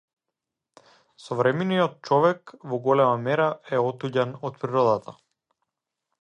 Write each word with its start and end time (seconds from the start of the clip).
Современиот 1.25 1.99
човек 2.09 2.55
во 2.71 2.79
голема 2.87 3.19
мера 3.27 3.47
е 3.79 3.83
отуѓен 3.91 4.35
од 4.51 4.59
природата. 4.65 5.15